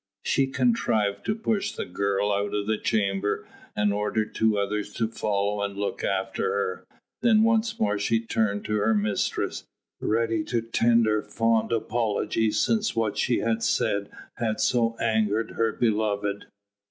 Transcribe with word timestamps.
She 0.23 0.47
contrived 0.47 1.23
to 1.27 1.35
push 1.35 1.73
the 1.73 1.85
girl 1.85 2.31
out 2.31 2.55
of 2.55 2.65
the 2.65 2.79
chamber 2.79 3.45
and 3.75 3.93
ordered 3.93 4.33
two 4.33 4.57
others 4.57 4.91
to 4.93 5.07
follow 5.07 5.61
and 5.61 5.77
look 5.77 6.03
after 6.03 6.51
her; 6.53 6.83
then 7.21 7.43
once 7.43 7.79
more 7.79 7.99
she 7.99 8.19
turned 8.19 8.65
to 8.65 8.77
her 8.77 8.95
mistress, 8.95 9.63
ready 9.99 10.43
to 10.45 10.59
tender 10.63 11.21
fond 11.21 11.71
apologies 11.71 12.59
since 12.59 12.95
what 12.95 13.15
she 13.15 13.41
had 13.41 13.61
said 13.61 14.09
had 14.37 14.59
so 14.59 14.97
angered 14.99 15.51
her 15.51 15.71
beloved. 15.71 16.45